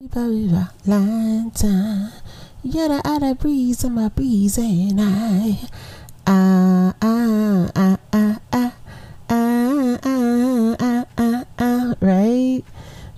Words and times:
Time. 0.00 0.70
You're 2.62 2.88
the 2.88 3.02
other 3.04 3.34
breeze 3.34 3.82
of 3.82 3.90
my 3.90 4.06
breeze 4.06 4.56
and 4.56 5.00
I. 5.00 5.58
Ah, 6.24 6.94
ah, 7.02 7.68
ah, 7.74 7.98
ah, 8.12 8.38
ah. 8.52 8.74
Ah, 9.28 9.98
ah, 10.04 10.76
ah, 10.78 11.04
ah, 11.18 11.44
ah. 11.58 11.94
Right? 12.00 12.62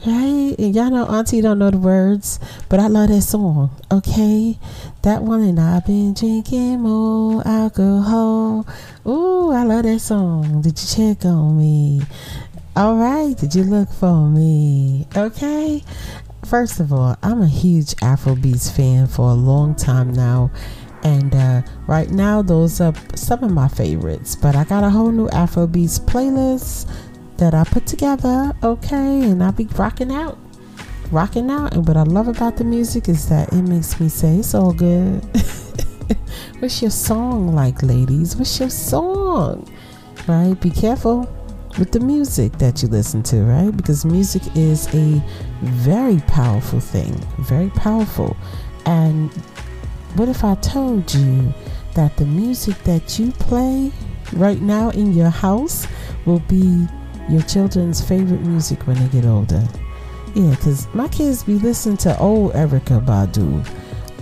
Right? 0.07 0.55
And 0.59 0.75
y'all 0.75 0.89
know 0.89 1.05
Auntie 1.05 1.43
don't 1.43 1.59
know 1.59 1.71
the 1.71 1.77
words, 1.77 2.41
but 2.71 2.81
I 2.81 2.87
love 2.87 3.11
that 3.11 3.21
song. 3.21 3.73
Okay? 3.93 4.59
That 5.03 5.21
one 5.21 5.43
and 5.43 5.61
I've 5.61 5.85
been 5.85 6.15
drinking 6.15 6.81
more 6.81 7.47
alcohol. 7.47 8.67
Ooh, 9.07 9.53
I 9.53 9.65
love 9.65 9.83
that 9.83 10.01
song. 10.01 10.63
Did 10.63 10.81
you 10.81 10.87
check 10.87 11.27
on 11.27 11.59
me? 11.59 12.01
All 12.75 12.97
right, 12.97 13.37
did 13.37 13.55
you 13.55 13.65
look 13.65 13.91
for 13.91 14.31
me? 14.31 15.07
Okay. 15.15 15.85
First 16.45 16.81
of 16.81 16.93
all, 16.93 17.17
I'm 17.23 17.43
a 17.43 17.49
huge 17.49 17.95
Afrobeats 17.97 18.75
fan 18.75 19.07
for 19.07 19.31
a 19.31 19.35
long 19.35 19.75
time 19.75 20.13
now. 20.13 20.51
And 21.03 21.35
uh, 21.35 21.63
right 21.87 22.11
now, 22.11 22.43
those 22.43 22.81
are 22.81 22.93
some 23.15 23.45
of 23.45 23.53
my 23.53 23.69
favorites. 23.69 24.37
But 24.37 24.57
I 24.57 24.65
got 24.65 24.85
a 24.85 24.91
whole 24.91 25.13
new 25.13 25.29
Afrobeats 25.29 26.01
playlist 26.01 26.91
that 27.37 27.55
I 27.55 27.65
put 27.65 27.87
together, 27.87 28.53
okay? 28.63 29.23
And 29.23 29.43
I'll 29.43 29.53
be 29.53 29.67
rocking 29.77 30.13
out. 30.13 30.39
Rocking 31.11 31.51
out. 31.51 31.75
And 31.75 31.87
what 31.87 31.97
I 31.97 32.03
love 32.03 32.29
about 32.29 32.57
the 32.57 32.65
music 32.65 33.09
is 33.09 33.29
that 33.29 33.53
it 33.53 33.63
makes 33.63 33.99
me 34.01 34.09
say, 34.09 34.37
it's 34.37 34.55
all 34.55 34.73
good. 34.73 35.25
What's 36.59 36.83
your 36.83 36.91
song 36.91 37.55
like, 37.55 37.83
ladies? 37.83 38.37
What's 38.37 38.59
your 38.61 38.71
song? 38.71 39.71
Right? 40.27 40.55
Be 40.61 40.71
careful 40.71 41.25
with 41.79 41.93
the 41.93 42.01
music 42.01 42.53
that 42.59 42.83
you 42.83 42.89
listen 42.89 43.23
to, 43.25 43.43
right? 43.43 43.77
Because 43.77 44.05
music 44.05 44.43
is 44.57 44.93
a 44.95 45.23
very 45.63 46.19
powerful 46.27 46.81
thing, 46.81 47.13
very 47.39 47.71
powerful. 47.71 48.37
And 48.87 49.31
what 50.17 50.29
if 50.29 50.45
I 50.45 50.55
told 50.57 51.13
you 51.15 51.55
that 51.95 52.17
the 52.17 52.27
music 52.27 52.77
that 52.85 53.19
you 53.19 53.33
play 53.33 53.93
right 54.33 54.61
now 54.61 54.91
in 54.91 55.13
your 55.13 55.31
house 55.31 55.87
will 56.27 56.41
be 56.41 56.87
your 57.29 57.43
children's 57.43 58.01
favorite 58.01 58.43
music 58.43 58.87
when 58.87 58.99
they 58.99 59.09
get 59.09 59.25
older? 59.25 59.67
Yeah, 60.35 60.51
because 60.51 60.93
my 60.95 61.09
kids 61.09 61.43
be 61.45 61.55
listening 61.55 61.97
to 61.99 62.19
old 62.19 62.53
Erykah 62.53 63.05
Badu, 63.05 63.67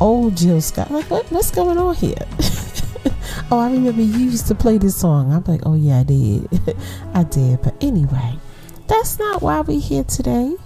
old 0.01 0.37
Jill 0.37 0.61
Scott. 0.61 0.91
Like, 0.91 1.11
what, 1.11 1.31
what's 1.31 1.51
going 1.51 1.79
on 1.79 1.95
here? 1.95 2.15
oh, 3.51 3.59
I 3.59 3.71
remember 3.71 4.03
you 4.03 4.19
used 4.27 4.47
to 4.49 4.55
play 4.55 4.79
this 4.79 4.97
song. 4.97 5.33
I'm 5.33 5.45
like, 5.45 5.63
oh 5.65 5.75
yeah, 5.75 6.01
I 6.01 6.03
did. 6.05 6.49
I 7.15 7.25
did. 7.25 7.63
But 7.63 7.83
anyway, 7.83 8.39
that's 8.87 9.19
not 9.19 9.43
why 9.43 9.61
we're 9.61 9.81
here 9.81 10.05
today. 10.05 10.57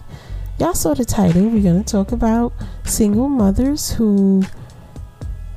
Y'all 0.58 0.74
saw 0.74 0.94
the 0.94 1.04
title. 1.04 1.48
We're 1.48 1.62
going 1.62 1.82
to 1.82 1.90
talk 1.90 2.12
about 2.12 2.52
single 2.84 3.28
mothers 3.28 3.92
who 3.92 4.42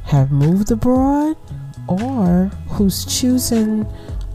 have 0.06 0.31
moved 0.31 0.72
abroad 0.72 1.38
or 1.88 2.52
who's 2.69 3.06
choosing 3.06 3.86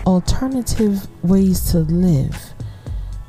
alternative 0.06 1.06
ways 1.25 1.71
to 1.73 1.78
live 1.78 2.53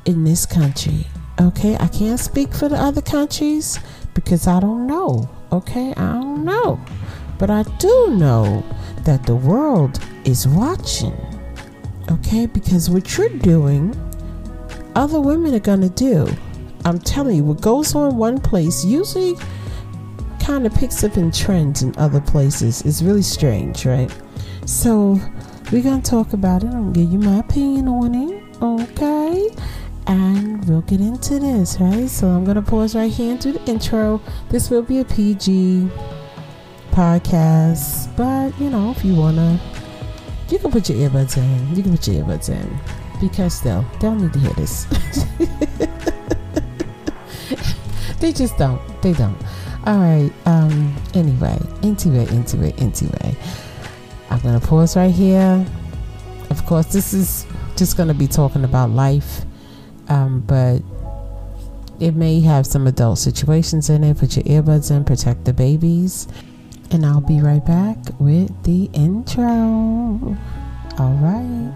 in 0.04 0.24
this 0.24 0.46
country. 0.46 1.06
Okay, 1.40 1.76
I 1.76 1.88
can't 1.88 2.20
speak 2.20 2.52
for 2.52 2.68
the 2.68 2.76
other 2.76 3.02
countries 3.02 3.78
because 4.14 4.46
I 4.46 4.60
don't 4.60 4.86
know. 4.86 5.28
Okay, 5.50 5.92
I 5.96 6.12
don't 6.12 6.44
know. 6.44 6.80
But 7.38 7.50
I 7.50 7.62
do 7.78 8.10
know 8.10 8.64
that 9.04 9.24
the 9.24 9.36
world 9.36 9.98
is 10.24 10.46
watching. 10.46 11.16
Okay? 12.10 12.46
Because 12.46 12.90
what 12.90 13.16
you're 13.16 13.28
doing, 13.28 13.96
other 14.94 15.20
women 15.20 15.54
are 15.54 15.60
going 15.60 15.80
to 15.80 15.88
do. 15.88 16.28
I'm 16.84 16.98
telling 16.98 17.36
you, 17.36 17.44
what 17.44 17.60
goes 17.60 17.94
on 17.94 18.16
one 18.16 18.40
place 18.40 18.84
usually 18.84 19.36
kind 20.40 20.66
of 20.66 20.74
picks 20.74 21.04
up 21.04 21.16
in 21.16 21.30
trends 21.30 21.82
in 21.82 21.96
other 21.96 22.20
places. 22.20 22.82
It's 22.82 23.02
really 23.02 23.22
strange, 23.22 23.86
right? 23.86 24.12
So, 24.66 25.20
we're 25.70 25.82
going 25.82 26.02
to 26.02 26.10
talk 26.10 26.32
about 26.32 26.64
it. 26.64 26.66
I'm 26.66 26.92
going 26.92 26.92
to 26.92 27.00
give 27.00 27.12
you 27.12 27.18
my 27.18 27.38
opinion 27.38 27.88
on 27.88 28.14
it. 28.14 28.42
Okay? 28.60 29.54
And 30.08 30.68
we'll 30.68 30.82
get 30.82 31.00
into 31.00 31.38
this, 31.38 31.80
right? 31.80 32.08
So, 32.08 32.28
I'm 32.28 32.44
to 32.44 32.62
pause 32.62 32.96
right 32.96 33.10
here 33.10 33.32
and 33.32 33.40
do 33.40 33.52
the 33.52 33.64
intro. 33.70 34.20
This 34.50 34.68
will 34.68 34.82
be 34.82 34.98
a 34.98 35.04
PG 35.04 35.88
podcast. 36.92 38.14
But, 38.16 38.58
you 38.60 38.70
know, 38.70 38.92
if 38.92 39.04
you 39.04 39.16
want 39.16 39.36
to, 39.36 39.60
you 40.48 40.58
can 40.58 40.70
put 40.70 40.88
your 40.88 41.08
earbuds 41.08 41.36
in. 41.36 41.74
You 41.74 41.82
can 41.82 41.96
put 41.96 42.06
your 42.06 42.24
earbuds 42.24 42.50
in. 42.50 42.78
Because 43.20 43.60
they'll, 43.62 43.84
they'll 44.00 44.14
need 44.14 44.32
to 44.32 44.38
hear 44.38 44.52
this. 44.52 44.84
they 48.20 48.32
just 48.32 48.56
don't. 48.58 48.80
They 49.02 49.12
don't. 49.12 49.36
All 49.86 49.98
right. 49.98 50.30
Um. 50.46 50.94
Anyway, 51.14 51.58
into 51.82 52.14
it, 52.14 52.30
into 52.30 52.62
it, 52.62 52.80
into 52.80 53.06
it. 53.26 53.34
I'm 54.30 54.38
gonna 54.40 54.60
pause 54.60 54.96
right 54.96 55.10
here. 55.10 55.66
Of 56.50 56.64
course, 56.66 56.92
this 56.92 57.14
is 57.14 57.46
just 57.76 57.96
gonna 57.96 58.14
be 58.14 58.26
talking 58.26 58.64
about 58.64 58.90
life, 58.90 59.42
um, 60.08 60.40
but 60.40 60.82
it 62.00 62.14
may 62.14 62.40
have 62.40 62.66
some 62.66 62.86
adult 62.86 63.18
situations 63.18 63.90
in 63.90 64.04
it. 64.04 64.18
Put 64.18 64.36
your 64.36 64.44
earbuds 64.44 64.90
in. 64.90 65.04
Protect 65.04 65.44
the 65.44 65.52
babies 65.52 66.28
and 66.92 67.06
I'll 67.06 67.22
be 67.22 67.40
right 67.40 67.64
back 67.64 67.96
with 68.18 68.50
the 68.64 68.90
intro. 68.92 69.44
All 70.98 71.18
right. 71.22 71.72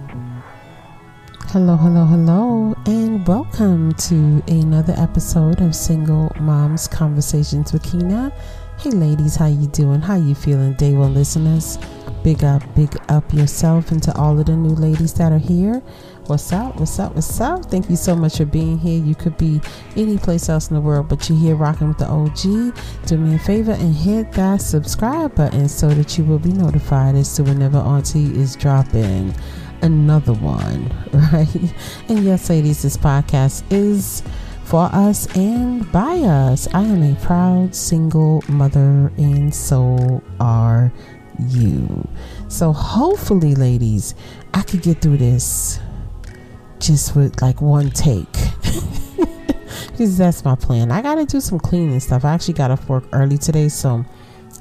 Hello, 1.46 1.74
hello, 1.74 2.04
hello, 2.04 2.74
and 2.84 3.26
welcome 3.26 3.94
to 3.94 4.42
another 4.46 4.92
episode 4.98 5.62
of 5.62 5.74
Single 5.74 6.30
Moms 6.38 6.86
Conversations 6.86 7.72
with 7.72 7.82
Keyna. 7.82 8.30
Hey, 8.78 8.90
ladies, 8.90 9.36
how 9.36 9.46
you 9.46 9.68
doing? 9.68 10.02
How 10.02 10.16
you 10.16 10.34
feeling, 10.34 10.74
day 10.74 10.92
one 10.92 11.14
listeners? 11.14 11.78
Big 12.22 12.44
up, 12.44 12.62
big 12.74 12.94
up 13.08 13.32
yourself, 13.32 13.90
and 13.90 14.02
to 14.02 14.14
all 14.16 14.38
of 14.38 14.44
the 14.46 14.54
new 14.54 14.74
ladies 14.74 15.14
that 15.14 15.32
are 15.32 15.38
here. 15.38 15.80
What's 16.26 16.52
up? 16.52 16.76
What's 16.76 16.98
up? 16.98 17.14
What's 17.14 17.40
up? 17.40 17.64
Thank 17.70 17.88
you 17.88 17.96
so 17.96 18.14
much 18.14 18.36
for 18.36 18.44
being 18.44 18.78
here. 18.78 19.02
You 19.02 19.14
could 19.14 19.38
be 19.38 19.62
any 19.96 20.18
place 20.18 20.50
else 20.50 20.68
in 20.68 20.74
the 20.74 20.82
world, 20.82 21.08
but 21.08 21.26
you're 21.26 21.38
here 21.38 21.56
rocking 21.56 21.88
with 21.88 21.96
the 21.96 22.06
OG. 22.06 22.76
Do 23.06 23.16
me 23.16 23.36
a 23.36 23.38
favor 23.38 23.72
and 23.72 23.94
hit 23.94 24.30
that 24.32 24.60
subscribe 24.60 25.34
button 25.34 25.70
so 25.70 25.88
that 25.88 26.18
you 26.18 26.24
will 26.24 26.38
be 26.38 26.52
notified 26.52 27.14
as 27.14 27.34
to 27.36 27.44
whenever 27.44 27.78
Auntie 27.78 28.38
is 28.38 28.56
dropping 28.56 29.34
another 29.80 30.34
one, 30.34 30.92
right? 31.32 31.74
And 32.08 32.24
yes, 32.24 32.50
ladies, 32.50 32.82
this 32.82 32.98
podcast 32.98 33.64
is 33.72 34.22
for 34.66 34.90
us 34.92 35.26
and 35.36 35.90
by 35.92 36.18
us. 36.18 36.66
I 36.74 36.82
am 36.82 37.02
a 37.02 37.14
proud 37.20 37.74
single 37.74 38.42
mother, 38.48 39.12
and 39.16 39.54
so 39.54 40.22
are 40.40 40.92
you. 41.48 42.08
So, 42.48 42.72
hopefully, 42.72 43.54
ladies, 43.54 44.14
I 44.54 44.62
could 44.62 44.82
get 44.82 45.00
through 45.00 45.18
this 45.18 45.78
just 46.80 47.14
with 47.14 47.40
like 47.40 47.62
one 47.62 47.90
take. 47.90 48.32
because 49.90 50.18
that's 50.18 50.44
my 50.44 50.56
plan. 50.56 50.90
I 50.90 51.00
gotta 51.00 51.24
do 51.24 51.40
some 51.40 51.60
cleaning 51.60 52.00
stuff. 52.00 52.24
I 52.24 52.34
actually 52.34 52.54
got 52.54 52.70
off 52.70 52.88
work 52.88 53.04
early 53.12 53.38
today, 53.38 53.68
so 53.68 54.04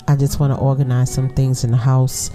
I 0.08 0.16
just 0.16 0.40
want 0.40 0.54
to 0.54 0.60
organize 0.60 1.12
some 1.12 1.30
things 1.30 1.64
in 1.64 1.72
the 1.72 1.78
house 1.78 2.30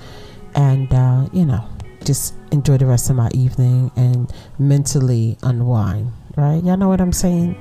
and 0.56 0.92
uh, 0.92 1.28
you 1.32 1.44
know, 1.46 1.64
just 2.04 2.34
enjoy 2.50 2.78
the 2.78 2.86
rest 2.86 3.10
of 3.10 3.16
my 3.16 3.30
evening 3.32 3.92
and 3.94 4.32
mentally 4.58 5.38
unwind. 5.44 6.12
Right? 6.40 6.64
Y'all 6.64 6.78
know 6.78 6.88
what 6.88 7.02
I'm 7.02 7.12
saying? 7.12 7.54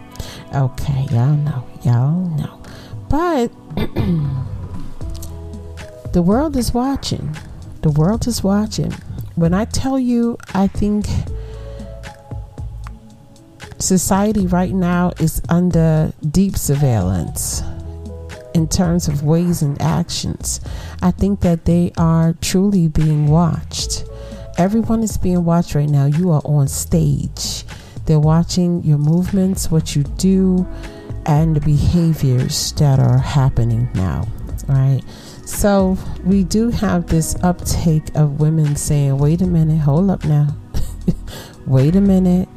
Okay, 0.56 1.06
y'all 1.12 1.36
know. 1.36 1.68
Y'all 1.84 2.16
know. 2.38 2.62
But 3.10 3.52
the 6.14 6.22
world 6.22 6.56
is 6.56 6.74
watching. 6.74 7.36
The 7.82 7.92
world 7.92 8.26
is 8.26 8.42
watching. 8.42 8.94
When 9.36 9.54
I 9.54 9.66
tell 9.66 10.00
you, 10.00 10.38
I 10.54 10.68
think 10.68 11.08
society 13.80 14.48
right 14.48 14.74
now 14.74 15.12
is 15.20 15.42
under 15.50 16.14
deep 16.32 16.56
surveillance 16.56 17.62
in 18.54 18.70
terms 18.70 19.10
of 19.10 19.24
ways 19.24 19.62
and 19.62 19.82
actions. 19.82 20.62
I 21.02 21.12
think 21.12 21.42
that 21.42 21.66
they 21.66 21.92
are 21.98 22.34
truly 22.40 22.88
being 22.88 23.28
watched. 23.28 24.06
Everyone 24.58 25.04
is 25.04 25.18
being 25.18 25.44
watched 25.44 25.76
right 25.76 25.90
now. 25.90 26.06
You 26.06 26.32
are 26.32 26.42
on 26.46 26.70
stage. 26.70 27.66
They're 28.10 28.20
watching 28.20 28.84
your 28.84 28.98
movements, 28.98 29.70
what 29.70 29.96
you 29.96 30.02
do, 30.04 30.68
and 31.26 31.56
the 31.56 31.62
behaviors 31.62 32.74
that 32.74 33.00
are 33.00 33.20
happening 33.20 33.88
now, 33.94 34.28
right? 34.68 35.02
So, 35.46 35.96
we 36.26 36.44
do 36.44 36.72
have 36.72 37.06
this 37.08 37.36
uptake 37.44 38.16
of 38.16 38.40
women 38.40 38.76
saying, 38.76 39.18
wait 39.18 39.42
a 39.42 39.48
minute, 39.48 39.80
hold 39.80 40.10
up 40.10 40.26
now. 40.26 40.48
wait 41.68 41.96
a 41.96 42.02
minute 42.02 42.50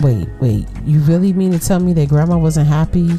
wait, 0.00 0.28
wait, 0.40 0.66
you 0.84 0.98
really 1.00 1.32
mean 1.32 1.52
to 1.52 1.58
tell 1.58 1.80
me 1.80 1.92
that 1.92 2.08
grandma 2.08 2.38
wasn't 2.38 2.66
happy? 2.66 3.10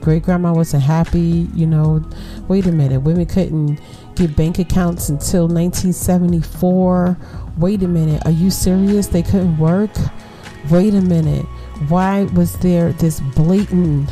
Great 0.00 0.22
grandma 0.22 0.52
wasn't 0.52 0.82
happy? 0.82 1.48
You 1.54 1.66
know, 1.66 2.02
wait 2.48 2.66
a 2.66 2.72
minute, 2.72 3.00
women 3.00 3.26
couldn't 3.26 3.78
get 4.14 4.34
bank 4.36 4.58
accounts 4.58 5.08
until 5.08 5.42
1974. 5.42 7.18
Wait 7.58 7.82
a 7.82 7.88
minute, 7.88 8.22
are 8.24 8.30
you 8.30 8.50
serious? 8.50 9.08
They 9.08 9.22
couldn't 9.22 9.58
work? 9.58 9.90
Wait 10.70 10.94
a 10.94 11.00
minute, 11.00 11.44
why 11.88 12.24
was 12.34 12.54
there 12.58 12.92
this 12.92 13.20
blatant 13.34 14.08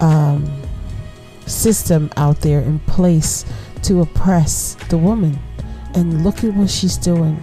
um, 0.00 0.44
system 1.46 2.10
out 2.16 2.40
there 2.40 2.60
in 2.60 2.78
place 2.80 3.44
to 3.82 4.00
oppress 4.00 4.74
the 4.88 4.98
woman. 4.98 5.38
And 5.94 6.24
look 6.24 6.44
at 6.44 6.52
what 6.54 6.68
she's 6.68 6.96
doing, 6.96 7.42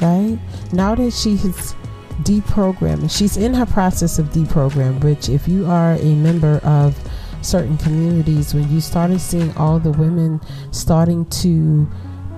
right? 0.00 0.38
Now 0.72 0.94
that 0.94 1.12
she 1.12 1.36
has 1.36 1.74
deprogrammed, 2.22 3.10
she's 3.16 3.36
in 3.36 3.54
her 3.54 3.66
process 3.66 4.18
of 4.18 4.26
deprogram, 4.26 5.02
which, 5.02 5.28
if 5.28 5.48
you 5.48 5.66
are 5.66 5.94
a 5.94 6.14
member 6.14 6.58
of 6.64 6.96
certain 7.40 7.78
communities, 7.78 8.54
when 8.54 8.70
you 8.70 8.80
started 8.80 9.20
seeing 9.20 9.56
all 9.56 9.78
the 9.78 9.92
women 9.92 10.40
starting 10.70 11.24
to 11.26 11.88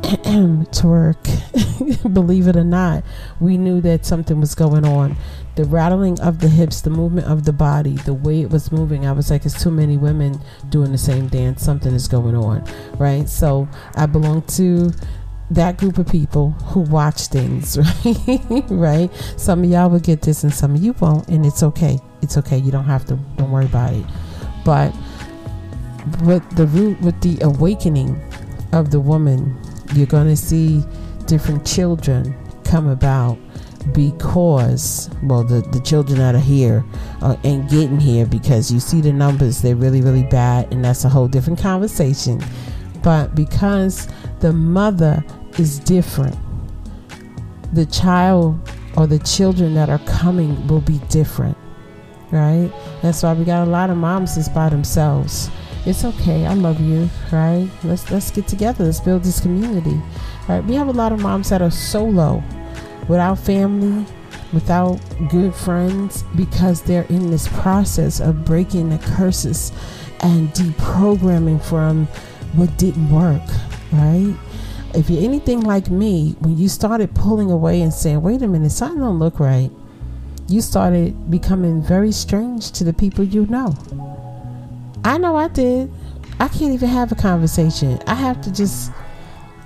twerk, 0.71 2.15
believe 2.15 2.47
it 2.47 2.57
or 2.57 2.63
not, 2.63 3.03
we 3.41 3.59
knew 3.59 3.81
that 3.81 4.07
something 4.07 4.39
was 4.39 4.55
going 4.55 4.87
on. 4.87 5.17
The 5.57 5.65
rattling 5.65 6.21
of 6.21 6.39
the 6.39 6.49
hips, 6.49 6.81
the 6.81 6.91
movement 6.91 7.27
of 7.27 7.45
the 7.45 7.53
body, 7.53 7.97
the 7.97 8.15
way 8.15 8.43
it 8.43 8.51
was 8.51 8.71
moving, 8.71 9.05
I 9.05 9.11
was 9.11 9.33
like, 9.33 9.45
it's 9.45 9.61
too 9.61 9.71
many 9.71 9.97
women 9.97 10.41
doing 10.69 10.93
the 10.93 10.99
same 10.99 11.27
dance. 11.27 11.65
Something 11.65 11.93
is 11.93 12.07
going 12.07 12.37
on, 12.37 12.65
right? 12.99 13.29
So 13.29 13.69
I 13.97 14.07
belong 14.07 14.43
to 14.43 14.93
that 15.51 15.77
group 15.77 15.99
of 15.99 16.07
people 16.07 16.51
who 16.51 16.83
watch 16.83 17.27
things, 17.27 17.77
right? 17.77 18.65
right? 18.71 19.11
Some 19.37 19.65
of 19.65 19.71
y'all 19.71 19.91
will 19.91 19.99
get 19.99 20.23
this 20.23 20.45
and 20.45 20.55
some 20.55 20.77
of 20.77 20.83
you 20.85 20.95
won't, 21.01 21.27
and 21.29 21.45
it's 21.45 21.65
okay. 21.65 21.99
It's 22.23 22.37
okay. 22.39 22.59
You 22.59 22.71
don't 22.71 22.85
have 22.85 23.05
to, 23.07 23.17
don't 23.39 23.51
worry 23.51 23.67
about 23.67 23.93
it. 23.93 24.05
But 24.65 24.95
with 26.23 26.49
the 26.55 26.69
root, 26.69 27.01
with 27.01 27.21
the 27.23 27.39
awakening 27.43 28.21
of 28.73 28.93
the 28.93 29.01
woman 29.01 29.57
you're 29.95 30.07
going 30.07 30.29
to 30.29 30.37
see 30.37 30.83
different 31.27 31.67
children 31.67 32.35
come 32.65 32.89
about 32.89 33.39
because 33.93 35.09
well 35.23 35.45
the, 35.45 35.61
the 35.71 35.81
children 35.81 36.19
that 36.19 36.35
are 36.35 36.39
here 36.39 36.85
uh, 37.23 37.37
ain't 37.45 37.71
getting 37.71 38.01
here 38.01 38.27
because 38.27 38.73
you 38.73 38.81
see 38.81 39.01
the 39.01 39.13
numbers 39.13 39.63
they're 39.63 39.77
really 39.77 40.01
really 40.01 40.25
bad 40.25 40.71
and 40.73 40.85
that's 40.85 41.05
a 41.05 41.09
whole 41.09 41.29
different 41.29 41.59
conversation. 41.59 42.43
But 43.03 43.35
because 43.35 44.09
the 44.41 44.53
mother 44.53 45.25
is 45.59 45.79
different 45.79 46.37
the 47.73 47.87
child 47.87 48.59
or 48.97 49.07
the 49.07 49.19
children 49.21 49.75
that 49.75 49.89
are 49.89 50.01
coming 50.01 50.67
will 50.67 50.81
be 50.81 50.99
different 51.11 51.57
right? 52.33 52.73
That's 53.03 53.23
why 53.23 53.35
we 53.35 53.45
got 53.45 53.67
a 53.67 53.71
lot 53.71 53.91
of 53.91 53.97
moms 53.97 54.35
that's 54.35 54.49
by 54.49 54.69
themselves 54.69 55.49
it's 55.87 56.05
okay. 56.05 56.47
I 56.47 56.55
love 56.55 56.81
you, 56.81 57.09
right? 57.33 57.69
Let's 57.85 58.11
let's 58.11 58.31
get 58.31 58.47
together. 58.49 58.85
Let's 58.85 59.01
build 59.01 59.23
this 59.23 59.41
community. 59.41 60.01
Right? 60.49 60.63
We 60.65 60.75
have 60.75 60.89
a 60.89 60.93
lot 60.93 61.13
of 61.13 61.21
moms 61.21 61.51
that 61.51 61.63
are 61.63 61.71
solo, 61.71 62.43
without 63.09 63.39
family, 63.39 64.05
without 64.53 65.01
good 65.31 65.55
friends, 65.55 66.25
because 66.35 66.83
they're 66.83 67.05
in 67.05 67.31
this 67.31 67.49
process 67.49 68.21
of 68.21 68.45
breaking 68.45 68.91
the 68.91 68.99
curses 69.17 69.73
and 70.21 70.49
deprogramming 70.51 71.63
from 71.63 72.07
what 72.55 72.77
didn't 72.79 73.11
work, 73.11 73.43
right? 73.93 74.35
If 74.95 75.11
you're 75.11 75.23
anything 75.23 75.61
like 75.61 75.91
me, 75.91 76.37
when 76.39 76.57
you 76.57 76.69
started 76.69 77.15
pulling 77.15 77.51
away 77.51 77.83
and 77.83 77.93
saying, 77.93 78.23
wait 78.23 78.41
a 78.43 78.49
minute, 78.49 78.71
something 78.71 79.01
don't 79.01 79.19
look 79.19 79.39
right, 79.41 79.71
you 80.49 80.61
started 80.63 81.31
becoming 81.31 81.83
very 81.83 82.13
strange 82.13 82.71
to 82.73 82.85
the 82.85 82.93
people 82.93 83.25
you 83.25 83.47
know. 83.47 83.75
I 85.07 85.19
know 85.19 85.37
I 85.37 85.47
did. 85.47 85.89
I 86.41 86.49
can't 86.49 86.75
even 86.75 86.89
have 86.89 87.13
a 87.13 87.15
conversation. 87.15 88.01
I 88.09 88.15
have 88.15 88.41
to 88.41 88.53
just 88.53 88.91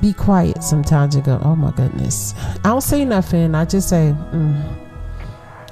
be 0.02 0.12
quiet 0.12 0.62
sometimes 0.62 1.14
and 1.14 1.25
go, 1.25 1.40
oh 1.42 1.56
my 1.56 1.70
goodness. 1.70 2.34
I 2.58 2.69
don't 2.69 2.82
say 2.82 3.06
nothing. 3.06 3.54
I 3.54 3.64
just 3.64 3.88
say, 3.88 4.14
mm, 4.32 4.88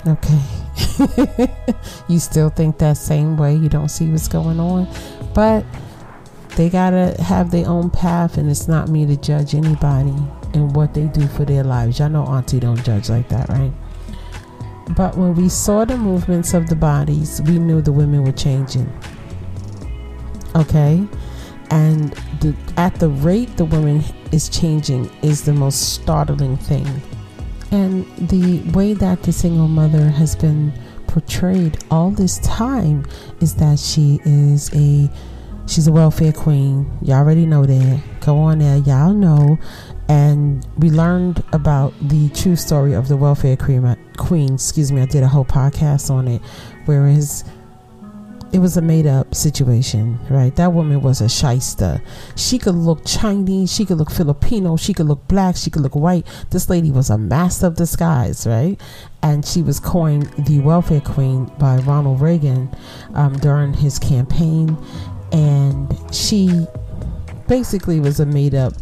okay. 0.06 1.52
you 2.08 2.18
still 2.18 2.48
think 2.48 2.78
that 2.78 2.96
same 2.96 3.36
way. 3.36 3.56
You 3.56 3.68
don't 3.68 3.90
see 3.90 4.08
what's 4.08 4.26
going 4.26 4.58
on. 4.58 4.88
But 5.34 5.66
they 6.56 6.70
got 6.70 6.90
to 6.90 7.22
have 7.22 7.50
their 7.50 7.68
own 7.68 7.90
path, 7.90 8.38
and 8.38 8.50
it's 8.50 8.68
not 8.68 8.88
me 8.88 9.04
to 9.04 9.18
judge 9.18 9.54
anybody 9.54 10.16
and 10.54 10.74
what 10.74 10.94
they 10.94 11.08
do 11.08 11.28
for 11.28 11.44
their 11.44 11.62
lives. 11.62 11.98
Y'all 11.98 12.08
know 12.08 12.24
Auntie 12.24 12.58
don't 12.58 12.82
judge 12.82 13.10
like 13.10 13.28
that, 13.28 13.50
right? 13.50 13.72
But 14.96 15.18
when 15.18 15.34
we 15.34 15.50
saw 15.50 15.84
the 15.84 15.98
movements 15.98 16.54
of 16.54 16.70
the 16.70 16.74
bodies, 16.74 17.42
we 17.42 17.58
knew 17.58 17.82
the 17.82 17.92
women 17.92 18.24
were 18.24 18.32
changing 18.32 18.90
okay? 20.54 21.06
And 21.70 22.12
the, 22.40 22.56
at 22.76 22.94
the 22.96 23.08
rate 23.08 23.56
the 23.56 23.64
woman 23.64 24.02
is 24.32 24.48
changing 24.48 25.10
is 25.22 25.44
the 25.44 25.52
most 25.52 25.94
startling 25.94 26.56
thing. 26.56 26.86
And 27.70 28.06
the 28.16 28.60
way 28.72 28.94
that 28.94 29.22
the 29.22 29.32
single 29.32 29.68
mother 29.68 30.08
has 30.08 30.34
been 30.34 30.72
portrayed 31.06 31.78
all 31.90 32.10
this 32.10 32.38
time 32.38 33.04
is 33.40 33.54
that 33.56 33.78
she 33.78 34.20
is 34.24 34.70
a 34.74 35.10
she's 35.66 35.86
a 35.86 35.92
welfare 35.92 36.32
queen. 36.32 36.90
Y'all 37.02 37.16
already 37.16 37.44
know 37.44 37.66
that. 37.66 38.02
Go 38.20 38.38
on 38.38 38.60
there. 38.60 38.78
Y'all 38.78 39.12
know. 39.12 39.58
And 40.08 40.66
we 40.78 40.90
learned 40.90 41.44
about 41.52 41.92
the 42.00 42.30
true 42.30 42.56
story 42.56 42.94
of 42.94 43.08
the 43.08 43.16
welfare 43.18 43.56
queen, 43.58 43.94
queen. 44.16 44.54
Excuse 44.54 44.90
me. 44.90 45.02
I 45.02 45.06
did 45.06 45.22
a 45.22 45.28
whole 45.28 45.44
podcast 45.44 46.10
on 46.10 46.28
it 46.28 46.40
whereas 46.86 47.44
it 48.52 48.60
was 48.60 48.76
a 48.76 48.82
made 48.82 49.06
up 49.06 49.34
situation, 49.34 50.18
right? 50.30 50.54
That 50.56 50.72
woman 50.72 51.02
was 51.02 51.20
a 51.20 51.28
shyster. 51.28 52.02
She 52.36 52.58
could 52.58 52.74
look 52.74 53.04
Chinese, 53.04 53.72
she 53.72 53.84
could 53.84 53.98
look 53.98 54.10
Filipino, 54.10 54.76
she 54.76 54.94
could 54.94 55.06
look 55.06 55.26
black, 55.28 55.56
she 55.56 55.70
could 55.70 55.82
look 55.82 55.94
white. 55.94 56.26
This 56.50 56.70
lady 56.70 56.90
was 56.90 57.10
a 57.10 57.18
master 57.18 57.66
of 57.66 57.76
disguise, 57.76 58.46
right? 58.46 58.80
And 59.22 59.44
she 59.44 59.62
was 59.62 59.78
coined 59.80 60.32
the 60.46 60.60
welfare 60.60 61.00
queen 61.00 61.46
by 61.58 61.76
Ronald 61.78 62.20
Reagan 62.20 62.74
um, 63.14 63.34
during 63.34 63.74
his 63.74 63.98
campaign. 63.98 64.76
And 65.32 65.94
she 66.14 66.66
basically 67.48 68.00
was 68.00 68.20
a 68.20 68.26
made 68.26 68.54
up 68.54 68.72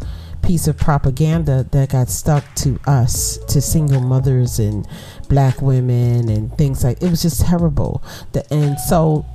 piece 0.43 0.69
of 0.69 0.77
propaganda 0.77 1.67
that 1.73 1.91
got 1.91 2.09
stuck 2.09 2.45
to 2.55 2.79
us, 2.87 3.39
to 3.49 3.61
single 3.61 4.01
mothers 4.01 4.61
and 4.61 4.87
black 5.29 5.61
women 5.61 6.29
and 6.29 6.57
things 6.57 6.85
like 6.85 7.03
it 7.03 7.11
was 7.11 7.23
just 7.23 7.45
terrible. 7.45 8.01
The, 8.31 8.47
and 8.55 8.79
so 8.79 9.27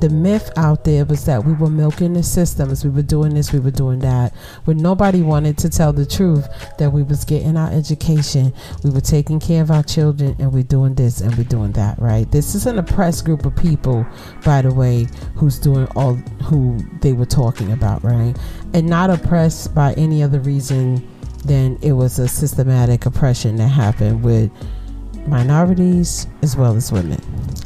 the 0.00 0.08
myth 0.08 0.50
out 0.56 0.84
there 0.84 1.04
was 1.04 1.24
that 1.26 1.44
we 1.44 1.52
were 1.52 1.68
milking 1.68 2.14
the 2.14 2.22
systems 2.22 2.84
we 2.84 2.90
were 2.90 3.02
doing 3.02 3.34
this 3.34 3.52
we 3.52 3.58
were 3.58 3.70
doing 3.70 3.98
that. 4.00 4.34
But 4.64 4.76
nobody 4.76 5.22
wanted 5.22 5.58
to 5.58 5.68
tell 5.68 5.92
the 5.92 6.06
truth 6.06 6.48
that 6.78 6.92
we 6.92 7.02
was 7.02 7.24
getting 7.24 7.56
our 7.56 7.70
education. 7.70 8.52
We 8.82 8.90
were 8.90 9.00
taking 9.00 9.40
care 9.40 9.62
of 9.62 9.70
our 9.70 9.82
children 9.82 10.36
and 10.38 10.52
we're 10.52 10.62
doing 10.62 10.94
this 10.94 11.20
and 11.20 11.34
we're 11.36 11.44
doing 11.44 11.72
that 11.72 11.98
right? 11.98 12.30
This 12.30 12.54
is 12.54 12.66
an 12.66 12.78
oppressed 12.78 13.24
group 13.24 13.44
of 13.44 13.54
people 13.56 14.06
by 14.44 14.62
the 14.62 14.72
way 14.72 15.06
who's 15.36 15.58
doing 15.58 15.86
all 15.96 16.14
who 16.44 16.78
they 17.00 17.12
were 17.12 17.26
talking 17.26 17.72
about 17.72 18.02
right? 18.02 18.36
And 18.74 18.86
not 18.86 19.10
oppressed 19.10 19.74
by 19.74 19.92
any 19.94 20.22
other 20.22 20.40
reason 20.40 21.06
than 21.44 21.78
it 21.82 21.92
was 21.92 22.18
a 22.18 22.28
systematic 22.28 23.04
oppression 23.06 23.56
that 23.56 23.68
happened 23.68 24.22
with 24.22 24.50
minorities 25.26 26.26
as 26.42 26.56
well 26.56 26.76
as 26.76 26.92
women. 26.92 27.20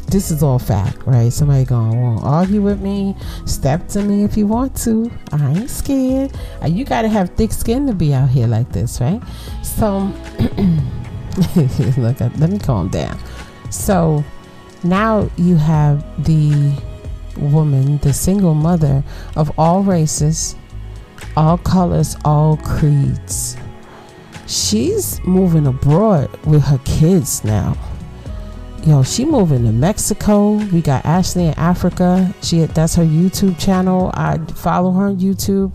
This 0.08 0.30
is 0.30 0.42
all 0.42 0.58
fact, 0.58 0.98
right? 1.06 1.32
Somebody 1.32 1.64
gonna 1.64 2.00
want 2.00 2.24
argue 2.24 2.62
with 2.62 2.80
me, 2.80 3.16
step 3.44 3.88
to 3.88 4.02
me 4.02 4.24
if 4.24 4.36
you 4.36 4.46
want 4.46 4.76
to. 4.82 5.10
I 5.32 5.50
ain't 5.50 5.70
scared. 5.70 6.32
Uh, 6.62 6.66
you 6.66 6.84
gotta 6.84 7.08
have 7.08 7.30
thick 7.30 7.52
skin 7.52 7.86
to 7.86 7.92
be 7.92 8.14
out 8.14 8.28
here 8.28 8.46
like 8.46 8.70
this, 8.72 9.00
right? 9.00 9.20
So, 9.62 10.12
look, 11.98 12.20
let 12.20 12.50
me 12.50 12.58
calm 12.58 12.88
down. 12.88 13.18
So 13.70 14.24
now 14.84 15.28
you 15.36 15.56
have 15.56 16.04
the 16.24 16.72
woman, 17.36 17.98
the 17.98 18.12
single 18.12 18.54
mother 18.54 19.02
of 19.34 19.50
all 19.58 19.82
races, 19.82 20.56
all 21.36 21.58
colors, 21.58 22.16
all 22.24 22.56
creeds 22.58 23.56
she's 24.46 25.22
moving 25.24 25.66
abroad 25.66 26.30
with 26.46 26.62
her 26.64 26.78
kids 26.84 27.44
now. 27.44 27.76
Yo, 28.84 29.02
she 29.02 29.24
moving 29.24 29.64
to 29.64 29.72
Mexico. 29.72 30.52
We 30.52 30.80
got 30.80 31.04
Ashley 31.04 31.46
in 31.46 31.54
Africa. 31.54 32.32
She 32.40 32.64
that's 32.66 32.94
her 32.94 33.04
YouTube 33.04 33.58
channel. 33.58 34.12
I 34.14 34.38
follow 34.54 34.92
her 34.92 35.06
on 35.06 35.16
YouTube, 35.16 35.72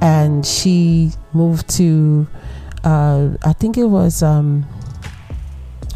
and 0.00 0.44
she 0.44 1.12
moved 1.32 1.68
to, 1.76 2.26
uh, 2.82 3.30
I 3.44 3.52
think 3.52 3.78
it 3.78 3.84
was 3.84 4.22
um, 4.22 4.66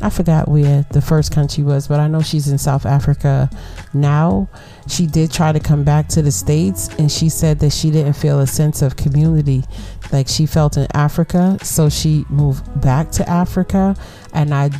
I 0.01 0.11
forgot 0.11 0.49
where 0.49 0.87
the 0.91 1.03
first 1.03 1.33
country 1.33 1.65
was, 1.65 1.89
but 1.89 1.99
I 2.01 2.07
know 2.07 2.23
she's 2.23 2.49
in 2.49 2.59
South 2.59 2.87
Africa 2.87 3.51
now. 3.93 4.49
She 4.87 5.07
did 5.07 5.33
try 5.33 5.53
to 5.53 5.61
come 5.61 5.85
back 5.85 6.09
to 6.09 6.23
the 6.23 6.31
States 6.31 6.89
and 6.99 7.11
she 7.11 7.29
said 7.29 7.59
that 7.61 7.73
she 7.73 7.91
didn't 7.91 8.15
feel 8.15 8.39
a 8.41 8.47
sense 8.47 8.81
of 8.81 8.97
community 8.97 9.65
like 10.13 10.29
she 10.29 10.47
felt 10.47 10.77
in 10.77 10.87
Africa. 10.95 11.59
So 11.63 11.89
she 11.89 12.25
moved 12.29 12.81
back 12.81 13.11
to 13.13 13.29
Africa. 13.29 13.97
And 14.33 14.55
I 14.55 14.71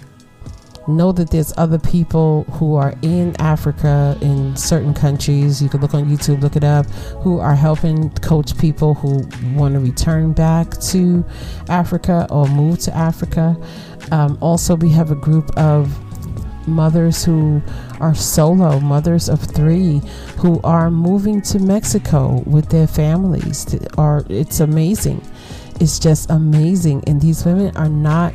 know 0.89 1.13
that 1.13 1.31
there's 1.31 1.53
other 1.57 1.79
people 1.79 2.45
who 2.53 2.75
are 2.75 2.95
in 3.03 3.37
Africa 3.41 4.17
in 4.21 4.57
certain 4.57 4.95
countries. 4.95 5.63
You 5.63 5.69
can 5.69 5.81
look 5.81 5.95
on 5.95 6.07
YouTube, 6.07 6.41
look 6.41 6.57
it 6.57 6.65
up, 6.65 6.87
who 7.23 7.39
are 7.39 7.55
helping 7.55 8.11
coach 8.21 8.57
people 8.59 8.95
who 8.95 9.29
want 9.55 9.75
to 9.75 9.81
return 9.81 10.33
back 10.33 10.71
to 10.81 11.25
Africa 11.69 12.27
or 12.31 12.49
move 12.49 12.79
to 12.81 12.97
Africa. 12.97 13.57
Um, 14.11 14.39
also, 14.41 14.75
we 14.77 14.91
have 14.91 15.11
a 15.11 15.15
group 15.15 15.51
of 15.57 15.97
mothers 16.67 17.25
who 17.25 17.63
are 18.01 18.15
solo, 18.15 18.79
mothers 18.81 19.29
of 19.29 19.41
three, 19.41 20.01
who 20.37 20.61
are 20.63 20.91
moving 20.91 21.43
to 21.43 21.59
Mexico 21.59 22.43
with 22.47 22.69
their 22.69 22.87
families. 22.87 23.67
Or 23.97 24.25
it's 24.29 24.61
amazing. 24.61 25.23
It's 25.81 25.99
just 25.99 26.31
amazing. 26.31 27.05
And 27.07 27.21
these 27.21 27.45
women 27.45 27.77
are 27.77 27.89
not 27.89 28.35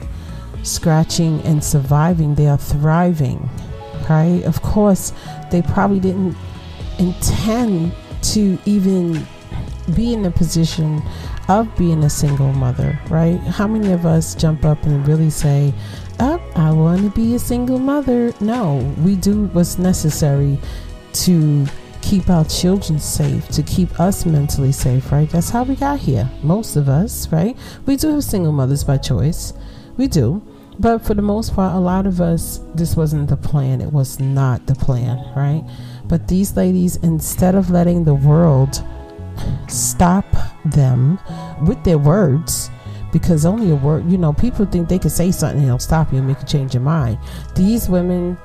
scratching 0.64 1.42
and 1.42 1.64
surviving, 1.64 2.36
they 2.36 2.48
are 2.48 2.58
thriving. 2.58 3.50
Right? 4.10 4.42
Of 4.44 4.62
course, 4.62 5.14
they 5.52 5.62
probably 5.62 6.00
didn't 6.00 6.36
intend 7.00 7.94
to 8.24 8.58
even 8.66 9.26
be 9.96 10.14
in 10.14 10.24
the 10.24 10.32
position 10.32 11.02
of 11.50 11.74
being 11.78 12.04
a 12.04 12.10
single 12.10 12.54
mother, 12.54 12.98
right? 13.10 13.38
How 13.40 13.68
many 13.68 13.92
of 13.92 14.06
us 14.06 14.34
jump 14.34 14.64
up 14.64 14.84
and 14.84 15.06
really 15.08 15.30
say, 15.30 15.74
oh, 16.20 16.42
I 16.56 16.72
want 16.72 17.02
to 17.02 17.10
be 17.10 17.36
a 17.36 17.40
single 17.40 17.80
mother? 17.80 18.34
No, 18.40 18.78
we 19.00 19.16
do 19.16 19.48
what's 19.48 19.78
necessary 19.78 20.58
to 21.14 21.66
keep 22.02 22.30
our 22.30 22.46
children 22.46 23.00
safe, 23.00 23.48
to 23.50 23.64
keep 23.64 24.00
us 24.00 24.26
mentally 24.26 24.72
safe, 24.72 25.12
right? 25.12 25.30
That's 25.30 25.50
how 25.50 25.64
we 25.64 25.76
got 25.76 26.00
here. 26.00 26.30
Most 26.42 26.76
of 26.76 26.88
us, 26.88 27.30
right? 27.32 27.58
We 27.86 27.96
do 27.98 28.10
have 28.10 28.24
single 28.24 28.52
mothers 28.52 28.84
by 28.84 28.98
choice. 28.98 29.54
We 29.98 30.08
do. 30.08 30.42
But 30.80 31.00
for 31.06 31.14
the 31.14 31.22
most 31.22 31.54
part, 31.56 31.76
a 31.76 31.80
lot 31.80 32.08
of 32.08 32.20
us, 32.20 32.60
this 32.74 32.96
wasn't 32.96 33.30
the 33.30 33.38
plan. 33.38 33.80
It 33.80 33.92
was 33.92 34.20
not 34.20 34.66
the 34.66 34.76
plan, 34.76 35.18
right? 35.36 35.64
But 36.06 36.28
these 36.28 36.58
ladies, 36.58 36.98
instead 36.98 37.56
of 37.56 37.70
letting 37.70 38.04
the 38.04 38.14
world 38.14 38.84
stop 39.68 40.26
them 40.66 41.20
with 41.66 41.84
their 41.84 41.98
words, 41.98 42.70
because 43.12 43.46
only 43.46 43.70
a 43.70 43.76
word, 43.76 44.10
you 44.12 44.18
know, 44.18 44.34
people 44.34 44.66
think 44.66 44.90
they 44.90 44.98
can 44.98 45.12
say 45.12 45.32
something 45.32 45.60
and 45.60 45.68
it'll 45.68 45.80
stop 45.80 46.12
you 46.12 46.18
and 46.18 46.28
make 46.28 46.40
you 46.40 46.48
change 46.48 46.74
your 46.74 46.82
mind. 46.82 47.20
These 47.56 47.88
women 47.88 48.38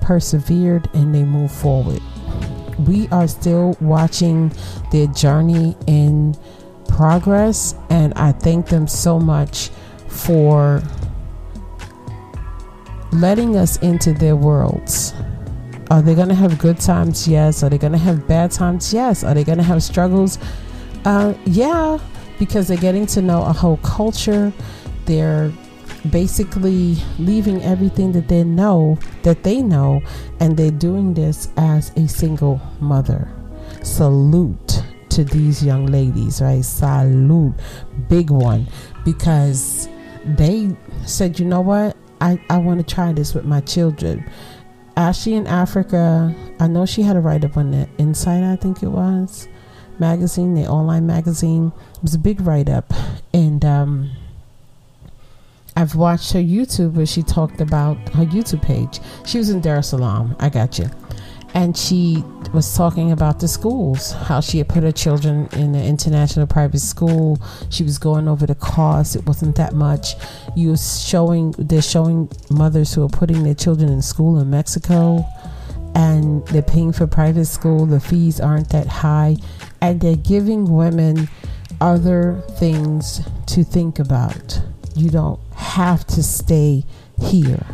persevered 0.00 0.88
and 0.94 1.14
they 1.14 1.24
moved 1.24 1.54
forward. 1.54 2.00
We 2.86 3.08
are 3.08 3.26
still 3.26 3.76
watching 3.80 4.52
their 4.92 5.08
journey 5.08 5.76
in 5.86 6.36
progress, 6.88 7.74
and 7.90 8.14
I 8.14 8.32
thank 8.32 8.66
them 8.68 8.86
so 8.86 9.18
much 9.18 9.70
for 10.08 10.82
letting 13.14 13.56
us 13.56 13.76
into 13.78 14.12
their 14.12 14.36
worlds. 14.36 15.14
Are 15.90 16.02
they 16.02 16.14
going 16.14 16.28
to 16.28 16.34
have 16.34 16.58
good 16.58 16.80
times? 16.80 17.28
Yes. 17.28 17.62
Are 17.62 17.70
they 17.70 17.78
going 17.78 17.92
to 17.92 17.98
have 17.98 18.26
bad 18.26 18.50
times? 18.50 18.92
Yes. 18.92 19.22
Are 19.22 19.34
they 19.34 19.44
going 19.44 19.58
to 19.58 19.64
have 19.64 19.82
struggles? 19.82 20.38
Uh, 21.04 21.34
yeah, 21.44 21.98
because 22.38 22.68
they're 22.68 22.76
getting 22.76 23.06
to 23.06 23.22
know 23.22 23.42
a 23.44 23.52
whole 23.52 23.76
culture. 23.78 24.52
They're 25.04 25.52
basically 26.10 26.96
leaving 27.18 27.62
everything 27.62 28.12
that 28.12 28.28
they 28.28 28.44
know 28.44 28.98
that 29.22 29.42
they 29.42 29.62
know 29.62 30.02
and 30.40 30.56
they're 30.56 30.70
doing 30.70 31.14
this 31.14 31.48
as 31.56 31.90
a 31.96 32.06
single 32.06 32.60
mother 32.80 33.26
salute 33.82 34.82
to 35.08 35.24
these 35.24 35.64
young 35.64 35.86
ladies 35.86 36.42
right 36.42 36.62
salute 36.62 37.54
big 38.08 38.28
one 38.28 38.66
because 39.04 39.88
they 40.36 40.76
said 41.06 41.38
you 41.38 41.46
know 41.46 41.62
what 41.62 41.96
I, 42.24 42.40
I 42.48 42.56
want 42.56 42.80
to 42.80 42.94
try 42.94 43.12
this 43.12 43.34
with 43.34 43.44
my 43.44 43.60
children. 43.60 44.24
Ashley 44.96 45.34
in 45.34 45.46
Africa, 45.46 46.34
I 46.58 46.66
know 46.68 46.86
she 46.86 47.02
had 47.02 47.16
a 47.16 47.20
write 47.20 47.44
up 47.44 47.58
on 47.58 47.70
the 47.70 47.86
Inside, 47.98 48.44
I 48.44 48.56
think 48.56 48.82
it 48.82 48.88
was, 48.88 49.46
magazine, 49.98 50.54
the 50.54 50.66
online 50.66 51.06
magazine. 51.06 51.70
It 51.96 52.02
was 52.02 52.14
a 52.14 52.18
big 52.18 52.40
write 52.40 52.70
up. 52.70 52.94
And 53.34 53.62
um, 53.66 54.10
I've 55.76 55.96
watched 55.96 56.32
her 56.32 56.40
YouTube 56.40 56.94
where 56.94 57.04
she 57.04 57.22
talked 57.22 57.60
about 57.60 57.98
her 58.14 58.24
YouTube 58.24 58.62
page. 58.62 59.00
She 59.26 59.36
was 59.36 59.50
in 59.50 59.60
Dar 59.60 59.76
es 59.76 59.90
Salaam. 59.90 60.34
I 60.40 60.48
got 60.48 60.78
you 60.78 60.88
and 61.54 61.76
she 61.76 62.22
was 62.52 62.76
talking 62.76 63.12
about 63.12 63.38
the 63.38 63.46
schools, 63.46 64.10
how 64.12 64.40
she 64.40 64.58
had 64.58 64.68
put 64.68 64.82
her 64.82 64.92
children 64.92 65.48
in 65.52 65.74
an 65.74 65.84
international 65.84 66.48
private 66.48 66.80
school. 66.80 67.38
She 67.70 67.84
was 67.84 67.96
going 67.96 68.26
over 68.26 68.44
the 68.44 68.56
cost; 68.56 69.14
it 69.14 69.24
wasn't 69.24 69.56
that 69.56 69.72
much. 69.72 70.14
You 70.56 70.70
were 70.70 70.76
showing 70.76 71.52
they're 71.56 71.80
showing 71.80 72.28
mothers 72.50 72.92
who 72.92 73.04
are 73.04 73.08
putting 73.08 73.44
their 73.44 73.54
children 73.54 73.88
in 73.88 74.02
school 74.02 74.40
in 74.40 74.50
Mexico, 74.50 75.24
and 75.94 76.44
they're 76.48 76.62
paying 76.62 76.92
for 76.92 77.06
private 77.06 77.46
school. 77.46 77.86
The 77.86 78.00
fees 78.00 78.40
aren't 78.40 78.70
that 78.70 78.88
high, 78.88 79.36
and 79.80 80.00
they're 80.00 80.16
giving 80.16 80.64
women 80.64 81.28
other 81.80 82.42
things 82.58 83.20
to 83.46 83.62
think 83.62 84.00
about. 84.00 84.60
You 84.96 85.08
don't 85.10 85.40
have 85.54 86.04
to 86.08 86.22
stay 86.22 86.84
here. 87.20 87.64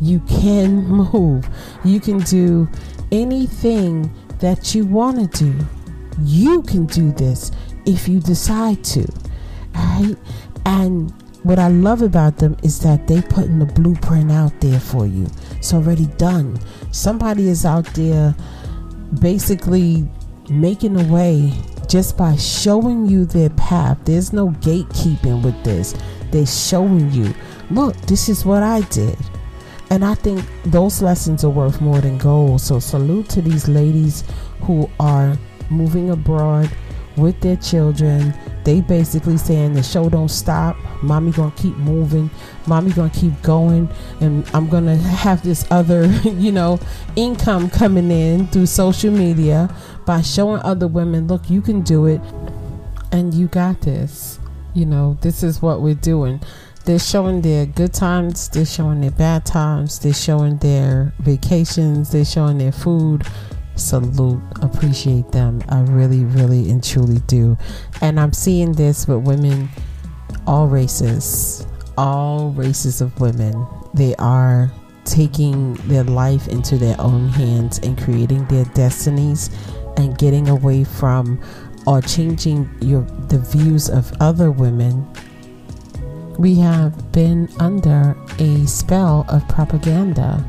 You 0.00 0.20
can 0.20 0.86
move. 1.12 1.48
You 1.84 1.98
can 1.98 2.18
do 2.20 2.68
anything 3.12 4.10
that 4.38 4.74
you 4.74 4.86
want 4.86 5.32
to 5.34 5.44
do. 5.44 5.66
You 6.22 6.62
can 6.62 6.86
do 6.86 7.12
this 7.12 7.50
if 7.86 8.08
you 8.08 8.20
decide 8.20 8.82
to. 8.84 9.06
Right? 9.74 10.16
And 10.66 11.12
what 11.44 11.58
I 11.58 11.68
love 11.68 12.02
about 12.02 12.38
them 12.38 12.56
is 12.62 12.80
that 12.80 13.06
they 13.06 13.22
putting 13.22 13.58
the 13.58 13.66
blueprint 13.66 14.30
out 14.30 14.60
there 14.60 14.80
for 14.80 15.06
you. 15.06 15.26
It's 15.52 15.72
already 15.72 16.06
done. 16.18 16.58
Somebody 16.92 17.48
is 17.48 17.64
out 17.64 17.86
there 17.94 18.34
basically 19.20 20.08
making 20.50 21.00
a 21.00 21.12
way 21.12 21.52
just 21.88 22.16
by 22.18 22.36
showing 22.36 23.06
you 23.06 23.24
their 23.24 23.50
path. 23.50 23.98
There's 24.04 24.32
no 24.32 24.48
gatekeeping 24.48 25.42
with 25.42 25.62
this. 25.64 25.94
They're 26.30 26.46
showing 26.46 27.10
you, 27.12 27.32
look, 27.70 27.96
this 28.02 28.28
is 28.28 28.44
what 28.44 28.62
I 28.62 28.82
did. 28.82 29.16
And 29.90 30.04
I 30.04 30.14
think 30.14 30.44
those 30.64 31.00
lessons 31.00 31.44
are 31.44 31.50
worth 31.50 31.80
more 31.80 32.00
than 32.00 32.18
gold. 32.18 32.60
So 32.60 32.78
salute 32.78 33.28
to 33.30 33.42
these 33.42 33.68
ladies 33.68 34.24
who 34.60 34.90
are 35.00 35.36
moving 35.70 36.10
abroad 36.10 36.70
with 37.18 37.40
their 37.40 37.56
children. 37.56 38.34
They 38.64 38.80
basically 38.80 39.36
saying 39.36 39.74
the 39.74 39.82
show 39.82 40.08
don't 40.08 40.28
stop. 40.28 40.76
Mommy 41.02 41.32
gonna 41.32 41.52
keep 41.56 41.76
moving. 41.76 42.30
Mommy 42.66 42.92
gonna 42.92 43.10
keep 43.10 43.40
going, 43.42 43.88
and 44.20 44.48
I'm 44.54 44.68
gonna 44.68 44.96
have 44.96 45.42
this 45.42 45.66
other, 45.70 46.06
you 46.24 46.52
know, 46.52 46.78
income 47.16 47.70
coming 47.70 48.10
in 48.10 48.46
through 48.48 48.66
social 48.66 49.10
media 49.10 49.74
by 50.06 50.22
showing 50.22 50.62
other 50.62 50.86
women, 50.86 51.26
look, 51.26 51.50
you 51.50 51.60
can 51.60 51.82
do 51.82 52.06
it, 52.06 52.20
and 53.12 53.34
you 53.34 53.46
got 53.48 53.80
this. 53.82 54.38
You 54.74 54.86
know, 54.86 55.18
this 55.22 55.42
is 55.42 55.60
what 55.60 55.80
we're 55.80 55.94
doing. 55.94 56.40
They're 56.88 56.98
showing 56.98 57.42
their 57.42 57.66
good 57.66 57.92
times, 57.92 58.48
they're 58.48 58.64
showing 58.64 59.02
their 59.02 59.10
bad 59.10 59.44
times, 59.44 59.98
they're 59.98 60.14
showing 60.14 60.56
their 60.56 61.12
vacations, 61.18 62.10
they're 62.10 62.24
showing 62.24 62.56
their 62.56 62.72
food. 62.72 63.26
Salute, 63.74 64.40
appreciate 64.62 65.30
them. 65.30 65.60
I 65.68 65.82
really, 65.82 66.24
really, 66.24 66.70
and 66.70 66.82
truly 66.82 67.18
do. 67.26 67.58
And 68.00 68.18
I'm 68.18 68.32
seeing 68.32 68.72
this 68.72 69.06
with 69.06 69.18
women, 69.18 69.68
all 70.46 70.66
races, 70.66 71.66
all 71.98 72.52
races 72.52 73.02
of 73.02 73.20
women. 73.20 73.66
They 73.92 74.14
are 74.14 74.72
taking 75.04 75.74
their 75.88 76.04
life 76.04 76.48
into 76.48 76.78
their 76.78 76.98
own 76.98 77.28
hands 77.28 77.80
and 77.80 78.02
creating 78.02 78.46
their 78.46 78.64
destinies 78.64 79.50
and 79.98 80.16
getting 80.16 80.48
away 80.48 80.84
from 80.84 81.38
or 81.86 82.00
changing 82.00 82.66
your 82.80 83.02
the 83.28 83.40
views 83.40 83.90
of 83.90 84.10
other 84.20 84.50
women 84.50 85.06
we 86.38 86.54
have 86.54 87.10
been 87.10 87.48
under 87.58 88.16
a 88.38 88.64
spell 88.66 89.26
of 89.28 89.46
propaganda, 89.48 90.44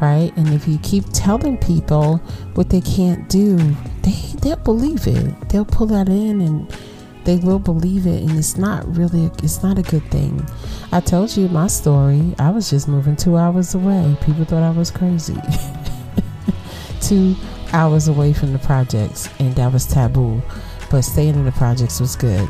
right? 0.00 0.32
And 0.36 0.48
if 0.48 0.68
you 0.68 0.78
keep 0.78 1.04
telling 1.12 1.58
people 1.58 2.18
what 2.54 2.70
they 2.70 2.80
can't 2.80 3.28
do, 3.28 3.56
they 4.02 4.14
they'll 4.40 4.56
believe 4.56 5.06
it. 5.06 5.48
They'll 5.48 5.64
pull 5.64 5.86
that 5.88 6.08
in 6.08 6.40
and 6.40 6.72
they 7.24 7.36
will 7.36 7.58
believe 7.58 8.06
it 8.06 8.22
and 8.22 8.36
it's 8.38 8.56
not 8.56 8.96
really 8.96 9.30
it's 9.42 9.62
not 9.62 9.78
a 9.78 9.82
good 9.82 10.08
thing. 10.10 10.46
I 10.92 11.00
told 11.00 11.36
you 11.36 11.48
my 11.48 11.66
story. 11.66 12.34
I 12.38 12.50
was 12.50 12.70
just 12.70 12.86
moving 12.86 13.16
two 13.16 13.36
hours 13.36 13.74
away. 13.74 14.16
People 14.20 14.44
thought 14.44 14.62
i 14.62 14.70
was 14.70 14.90
crazy. 14.90 15.36
Two 17.00 17.34
hours 17.72 18.06
away 18.06 18.32
from 18.32 18.52
the 18.52 18.60
projects 18.60 19.28
and 19.40 19.54
that 19.56 19.72
was 19.72 19.86
taboo. 19.86 20.40
But 20.88 21.02
staying 21.02 21.34
in 21.34 21.44
the 21.44 21.52
projects 21.52 21.98
was 21.98 22.14
good. 22.14 22.48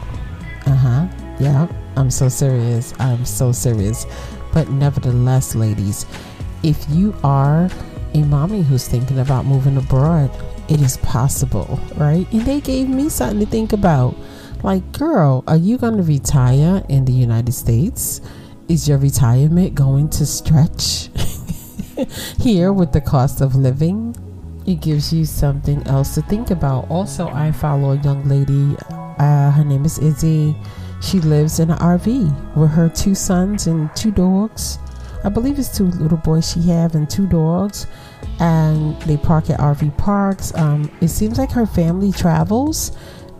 Uh-huh. 0.66 1.08
Yeah 1.40 1.68
I'm 1.96 2.10
so 2.10 2.28
serious. 2.28 2.94
I'm 2.98 3.24
so 3.24 3.52
serious. 3.52 4.06
But 4.52 4.68
nevertheless, 4.70 5.54
ladies, 5.54 6.06
if 6.62 6.84
you 6.90 7.14
are 7.24 7.68
a 8.14 8.22
mommy 8.24 8.62
who's 8.62 8.86
thinking 8.86 9.18
about 9.18 9.46
moving 9.46 9.76
abroad, 9.76 10.30
it 10.68 10.80
is 10.80 10.96
possible, 10.98 11.80
right? 11.96 12.30
And 12.32 12.42
they 12.42 12.60
gave 12.60 12.88
me 12.88 13.08
something 13.08 13.40
to 13.40 13.46
think 13.46 13.72
about. 13.72 14.16
Like, 14.62 14.92
girl, 14.92 15.42
are 15.46 15.56
you 15.56 15.76
going 15.76 15.96
to 15.96 16.02
retire 16.02 16.84
in 16.88 17.04
the 17.04 17.12
United 17.12 17.52
States? 17.52 18.20
Is 18.68 18.88
your 18.88 18.98
retirement 18.98 19.74
going 19.74 20.08
to 20.10 20.24
stretch 20.24 21.10
here 22.38 22.72
with 22.72 22.92
the 22.92 23.00
cost 23.00 23.40
of 23.40 23.56
living? 23.56 24.14
It 24.66 24.80
gives 24.80 25.12
you 25.12 25.24
something 25.24 25.82
else 25.88 26.14
to 26.14 26.22
think 26.22 26.50
about. 26.50 26.88
Also, 26.88 27.26
I 27.28 27.50
follow 27.50 27.92
a 27.92 27.96
young 27.96 28.24
lady. 28.28 28.76
Uh, 29.18 29.50
her 29.50 29.64
name 29.64 29.84
is 29.84 29.98
Izzy 29.98 30.54
she 31.02 31.20
lives 31.20 31.58
in 31.60 31.70
an 31.70 31.78
RV 31.78 32.56
with 32.56 32.70
her 32.70 32.88
two 32.88 33.14
sons 33.14 33.66
and 33.66 33.94
two 33.94 34.10
dogs 34.10 34.78
I 35.24 35.28
believe 35.28 35.58
it's 35.58 35.76
two 35.76 35.86
little 35.86 36.18
boys 36.18 36.50
she 36.50 36.62
have 36.62 36.94
and 36.94 37.08
two 37.08 37.26
dogs, 37.26 37.86
and 38.40 39.00
they 39.02 39.16
park 39.16 39.50
at 39.50 39.60
RV 39.60 39.96
parks. 39.96 40.54
Um, 40.54 40.90
it 41.00 41.08
seems 41.08 41.38
like 41.38 41.52
her 41.52 41.66
family 41.66 42.10
travels 42.10 42.92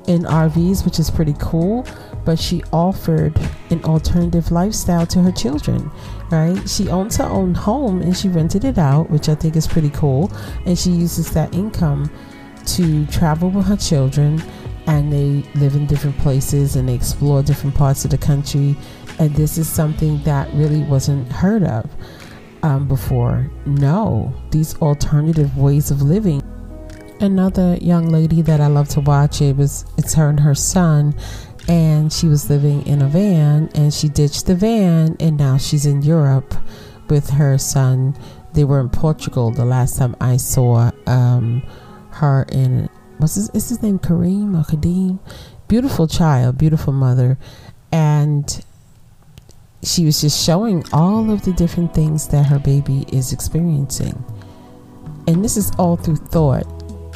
in 0.06 0.22
RVs, 0.22 0.84
which 0.84 0.98
is 0.98 1.10
pretty 1.10 1.34
cool. 1.38 1.86
But 2.24 2.38
she 2.38 2.62
offered 2.72 3.36
an 3.70 3.82
alternative 3.82 4.52
lifestyle 4.52 5.06
to 5.06 5.20
her 5.22 5.32
children, 5.32 5.90
right? 6.30 6.56
She 6.68 6.88
owns 6.88 7.16
her 7.16 7.24
own 7.24 7.52
home 7.52 8.00
and 8.00 8.16
she 8.16 8.28
rented 8.28 8.64
it 8.64 8.78
out, 8.78 9.10
which 9.10 9.28
I 9.28 9.34
think 9.34 9.56
is 9.56 9.66
pretty 9.66 9.90
cool. 9.90 10.30
And 10.64 10.78
she 10.78 10.90
uses 10.90 11.32
that 11.32 11.52
income 11.52 12.12
to 12.64 13.06
travel 13.06 13.50
with 13.50 13.66
her 13.66 13.76
children 13.76 14.40
and 14.86 15.12
they 15.12 15.48
live 15.58 15.74
in 15.74 15.86
different 15.86 16.18
places 16.18 16.76
and 16.76 16.88
they 16.88 16.94
explore 16.94 17.42
different 17.42 17.74
parts 17.74 18.04
of 18.04 18.10
the 18.10 18.18
country. 18.18 18.76
And 19.18 19.34
this 19.34 19.58
is 19.58 19.68
something 19.68 20.22
that 20.24 20.52
really 20.54 20.82
wasn't 20.82 21.30
heard 21.30 21.62
of 21.62 21.88
um, 22.62 22.88
before. 22.88 23.50
No, 23.66 24.32
these 24.50 24.76
alternative 24.78 25.56
ways 25.56 25.90
of 25.90 26.02
living 26.02 26.42
another 27.20 27.76
young 27.80 28.08
lady 28.08 28.42
that 28.42 28.60
I 28.60 28.66
love 28.66 28.88
to 28.90 29.00
watch. 29.00 29.40
It 29.40 29.56
was 29.56 29.84
it's 29.96 30.14
her 30.14 30.28
and 30.28 30.40
her 30.40 30.54
son, 30.54 31.14
and 31.68 32.12
she 32.12 32.26
was 32.28 32.50
living 32.50 32.84
in 32.86 33.02
a 33.02 33.08
van, 33.08 33.70
and 33.74 33.94
she 33.94 34.08
ditched 34.08 34.46
the 34.46 34.54
van, 34.54 35.16
and 35.20 35.36
now 35.36 35.56
she's 35.56 35.86
in 35.86 36.02
Europe 36.02 36.54
with 37.08 37.30
her 37.30 37.58
son. 37.58 38.16
They 38.54 38.64
were 38.64 38.80
in 38.80 38.90
Portugal 38.90 39.50
the 39.50 39.64
last 39.64 39.96
time 39.96 40.16
I 40.20 40.36
saw 40.36 40.90
um, 41.06 41.62
her. 42.10 42.44
In 42.50 42.88
what's 43.22 43.36
his, 43.36 43.48
is 43.50 43.68
his 43.68 43.82
name 43.82 43.98
Kareem 43.98 44.58
or 44.58 44.64
Kadeem? 44.64 45.18
Beautiful 45.68 46.06
child, 46.06 46.58
beautiful 46.58 46.92
mother, 46.92 47.38
and 47.90 48.64
she 49.82 50.04
was 50.04 50.20
just 50.20 50.44
showing 50.44 50.84
all 50.92 51.30
of 51.30 51.42
the 51.42 51.52
different 51.52 51.94
things 51.94 52.28
that 52.28 52.44
her 52.46 52.58
baby 52.58 53.06
is 53.12 53.32
experiencing. 53.32 54.22
And 55.26 55.44
this 55.44 55.56
is 55.56 55.72
all 55.78 55.96
through 55.96 56.16
thought 56.16 56.66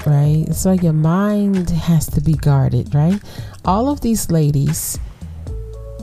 right? 0.07 0.47
So 0.55 0.73
your 0.73 0.93
mind 0.93 1.71
has 1.71 2.07
to 2.11 2.21
be 2.21 2.35
guarded, 2.35 2.95
right? 2.95 3.21
All 3.65 3.89
of 3.89 4.01
these 4.01 4.31
ladies 4.31 4.99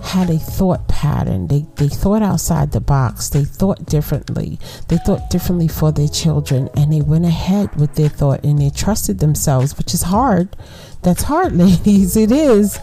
had 0.03 0.29
a 0.29 0.37
thought 0.37 0.87
pattern. 0.87 1.47
They 1.47 1.65
they 1.75 1.87
thought 1.87 2.21
outside 2.21 2.71
the 2.71 2.81
box. 2.81 3.29
They 3.29 3.43
thought 3.43 3.85
differently. 3.85 4.59
They 4.87 4.97
thought 4.97 5.29
differently 5.29 5.67
for 5.67 5.91
their 5.91 6.07
children 6.07 6.69
and 6.75 6.91
they 6.91 7.01
went 7.01 7.25
ahead 7.25 7.75
with 7.75 7.95
their 7.95 8.09
thought 8.09 8.43
and 8.43 8.59
they 8.59 8.69
trusted 8.69 9.19
themselves, 9.19 9.77
which 9.77 9.93
is 9.93 10.03
hard. 10.03 10.55
That's 11.01 11.23
hard, 11.23 11.53
ladies. 11.57 12.15
It 12.15 12.31
is. 12.31 12.79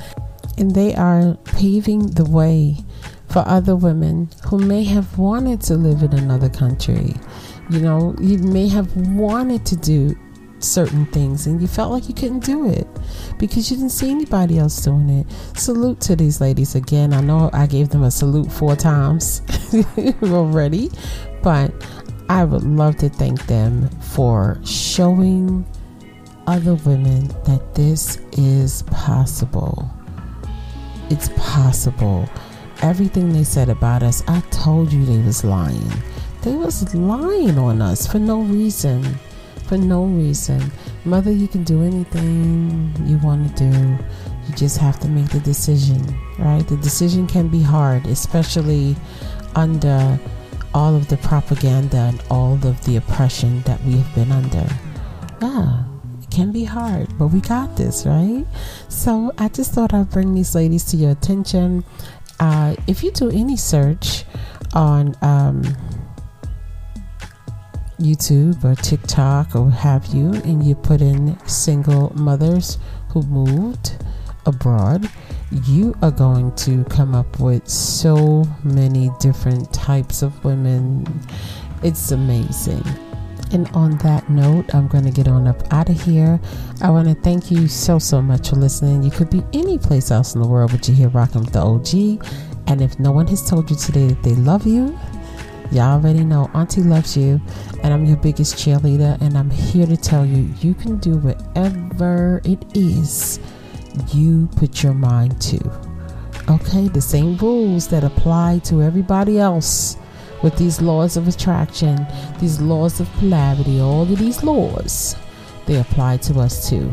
And 0.59 0.75
they 0.75 0.95
are 0.95 1.37
paving 1.45 2.12
the 2.12 2.25
way 2.25 2.79
for 3.29 3.45
other 3.47 3.77
women 3.77 4.29
who 4.47 4.59
may 4.59 4.83
have 4.85 5.17
wanted 5.17 5.61
to 5.62 5.77
live 5.77 6.03
in 6.03 6.12
another 6.19 6.49
country. 6.49 7.15
You 7.71 7.81
know, 7.81 8.17
you 8.21 8.39
may 8.39 8.67
have 8.69 8.95
wanted 8.97 9.65
to 9.67 9.77
do 9.77 10.17
certain 10.61 11.07
things 11.07 11.47
and 11.47 11.61
you 11.61 11.67
felt 11.67 11.90
like 11.90 12.09
you 12.09 12.14
couldn't 12.14 12.45
do 12.45 12.69
it 12.69 12.87
because 13.38 13.71
you 13.71 13.76
didn't 13.76 13.90
see 13.90 14.11
anybody 14.11 14.59
else 14.59 14.81
doing 14.83 15.09
it. 15.09 15.26
Salute 15.57 16.00
to 16.00 16.17
these 16.17 16.40
ladies 16.40 16.75
again. 16.75 17.12
I 17.12 17.21
know 17.21 17.50
I 17.52 17.67
gave 17.67 17.88
them 17.88 18.02
a 18.02 18.11
salute 18.11 18.50
four 18.50 18.76
times 18.76 19.43
already, 20.23 20.90
but 21.43 21.73
I 22.29 22.45
would 22.45 22.64
love 22.64 22.97
to 22.99 23.09
thank 23.09 23.47
them 23.47 23.88
for 24.00 24.61
showing 24.64 25.67
other 26.47 26.75
women 26.75 27.29
that 27.45 27.75
this 27.75 28.19
is 28.33 28.83
possible. 28.85 29.90
It's 31.11 31.29
possible. 31.37 32.29
Everything 32.83 33.33
they 33.33 33.45
said 33.45 33.69
about 33.69 34.02
us, 34.02 34.23
I 34.29 34.40
told 34.50 34.93
you 34.93 35.05
they 35.05 35.19
was 35.19 35.45
lying. 35.45 35.93
They 36.43 36.55
was 36.55 36.95
lying 36.95 37.59
on 37.59 37.83
us 37.83 38.07
for 38.07 38.19
no 38.19 38.40
reason 38.40 39.19
for 39.71 39.79
no 39.79 40.05
reason. 40.05 40.61
Mother, 41.05 41.31
you 41.31 41.47
can 41.47 41.62
do 41.62 41.85
anything 41.85 42.93
you 43.07 43.19
want 43.19 43.57
to 43.57 43.71
do. 43.71 43.79
You 44.49 44.55
just 44.57 44.79
have 44.79 44.99
to 44.99 45.09
make 45.09 45.29
the 45.29 45.39
decision, 45.39 46.03
right? 46.41 46.67
The 46.67 46.76
decision 46.78 47.28
can 47.28 47.47
be 47.47 47.63
hard, 47.63 48.04
especially 48.06 48.97
under 49.54 50.19
all 50.75 50.97
of 50.97 51.06
the 51.06 51.19
propaganda 51.19 51.99
and 51.99 52.21
all 52.33 52.54
of 52.54 52.85
the 52.85 52.97
oppression 52.97 53.63
that 53.63 53.80
we 53.85 53.93
have 53.93 54.13
been 54.13 54.33
under. 54.33 54.67
Yeah, 55.41 55.85
it 56.21 56.30
can 56.33 56.50
be 56.50 56.65
hard, 56.65 57.17
but 57.17 57.28
we 57.28 57.41
got 57.41 57.76
this, 57.76 58.04
right? 58.04 58.45
So 58.89 59.30
I 59.39 59.50
just 59.50 59.73
thought 59.73 59.95
I'd 59.95 60.11
bring 60.11 60.35
these 60.35 60.56
ladies 60.56 60.83
to 60.87 60.97
your 60.97 61.13
attention. 61.13 61.85
Uh, 62.41 62.75
if 62.89 63.04
you 63.04 63.13
do 63.13 63.30
any 63.30 63.56
search 63.56 64.25
on, 64.75 65.15
um, 65.23 65.63
YouTube 68.00 68.65
or 68.65 68.75
TikTok 68.75 69.54
or 69.54 69.71
have 69.71 70.06
you, 70.06 70.32
and 70.32 70.65
you 70.65 70.75
put 70.75 71.00
in 71.00 71.39
single 71.47 72.13
mothers 72.17 72.78
who 73.10 73.23
moved 73.23 73.97
abroad, 74.47 75.08
you 75.65 75.95
are 76.02 76.10
going 76.10 76.54
to 76.56 76.84
come 76.84 77.15
up 77.15 77.39
with 77.41 77.69
so 77.69 78.45
many 78.65 79.10
different 79.21 79.73
types 79.73 80.23
of 80.23 80.45
women. 80.45 81.06
It's 81.82 82.10
amazing. 82.13 82.84
And 83.52 83.69
on 83.75 83.99
that 83.99 84.30
note, 84.30 84.73
I'm 84.75 84.86
going 84.86 85.04
to 85.04 85.10
get 85.10 85.26
on 85.26 85.49
up 85.49 85.73
out 85.73 85.89
of 85.89 86.00
here. 86.00 86.39
I 86.82 86.91
want 86.91 87.08
to 87.08 87.15
thank 87.15 87.50
you 87.50 87.67
so, 87.67 87.99
so 87.99 88.23
much 88.23 88.50
for 88.50 88.56
listening. 88.56 89.02
You 89.02 89.10
could 89.10 89.28
be 89.28 89.43
any 89.52 89.76
place 89.76 90.13
else 90.13 90.34
in 90.34 90.41
the 90.41 90.47
world, 90.47 90.71
but 90.71 90.86
you're 90.86 90.97
here 90.97 91.08
rocking 91.08 91.41
with 91.41 91.52
the 91.52 91.60
OG. 91.60 92.25
And 92.69 92.80
if 92.80 93.00
no 93.00 93.10
one 93.10 93.26
has 93.26 93.49
told 93.49 93.69
you 93.69 93.76
today 93.76 94.06
that 94.08 94.23
they 94.23 94.34
love 94.36 94.67
you, 94.67 94.97
Y'all 95.73 95.95
already 95.95 96.25
know 96.25 96.50
Auntie 96.52 96.83
loves 96.83 97.17
you, 97.17 97.41
and 97.85 97.95
I'm 97.95 98.04
your 98.04 98.17
biggest 98.17 98.56
cheerleader, 98.56 99.21
and 99.21 99.39
I'm 99.39 99.50
here 99.50 99.87
to 99.87 99.97
tell 99.97 100.26
you 100.26 100.52
you 100.61 100.75
can 100.75 100.99
do 100.99 101.17
whatever 101.19 102.41
it 102.45 102.65
is 102.76 103.39
you 104.13 104.49
put 104.56 104.83
your 104.83 104.95
mind 104.95 105.41
to. 105.43 105.59
Okay, 106.49 106.89
the 106.89 107.00
same 107.00 107.37
rules 107.37 107.87
that 107.89 108.02
apply 108.02 108.61
to 108.65 108.83
everybody 108.83 109.39
else 109.39 109.97
with 110.43 110.56
these 110.56 110.80
laws 110.80 111.17
of 111.17 111.28
attraction, 111.28 112.04
these 112.41 112.61
laws 112.61 112.99
of 112.99 113.09
polarity, 113.15 113.80
all 113.80 114.02
of 114.02 114.19
these 114.19 114.43
laws, 114.43 115.15
they 115.67 115.76
apply 115.78 116.17
to 116.17 116.41
us 116.41 116.69
too. 116.69 116.93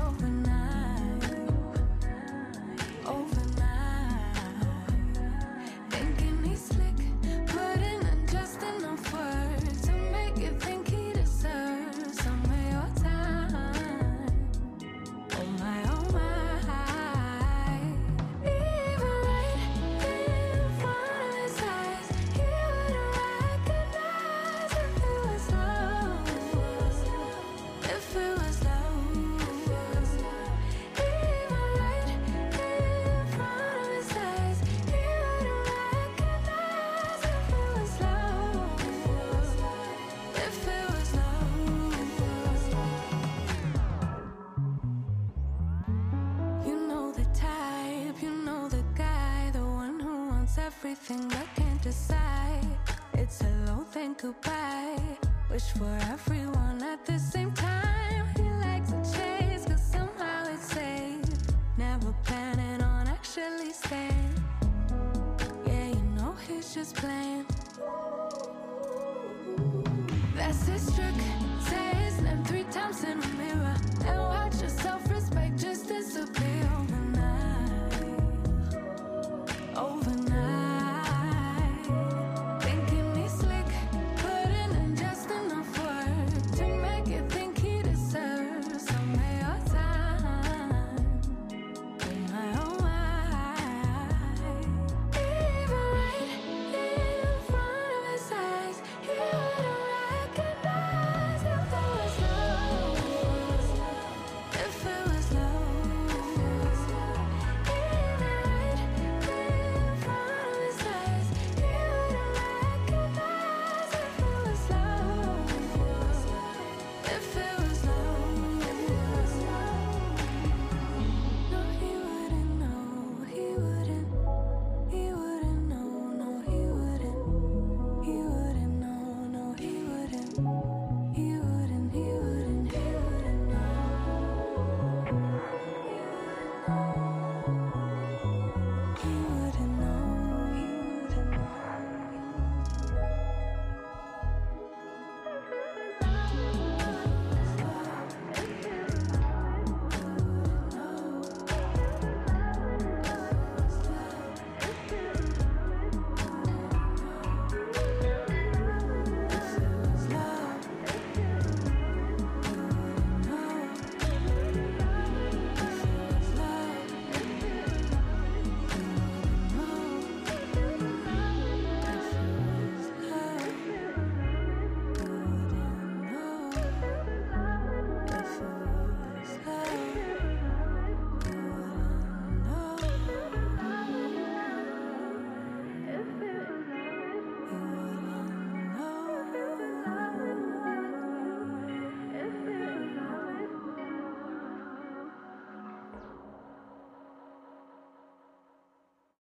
He's 70.48 70.66
just 70.66 70.97